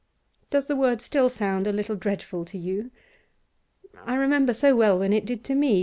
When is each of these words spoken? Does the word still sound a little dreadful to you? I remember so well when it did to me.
Does 0.49 0.65
the 0.65 0.75
word 0.75 0.99
still 0.99 1.29
sound 1.29 1.67
a 1.67 1.71
little 1.71 1.95
dreadful 1.95 2.43
to 2.45 2.57
you? 2.57 2.89
I 4.03 4.15
remember 4.15 4.51
so 4.55 4.75
well 4.75 4.97
when 4.97 5.13
it 5.13 5.25
did 5.25 5.43
to 5.43 5.53
me. 5.53 5.79